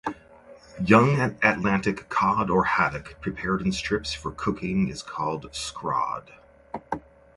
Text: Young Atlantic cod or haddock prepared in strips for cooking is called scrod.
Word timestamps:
Young 0.83 1.21
Atlantic 1.43 2.09
cod 2.09 2.49
or 2.49 2.63
haddock 2.63 3.21
prepared 3.21 3.61
in 3.61 3.71
strips 3.71 4.15
for 4.15 4.31
cooking 4.31 4.87
is 4.87 5.03
called 5.03 5.51
scrod. 5.51 6.29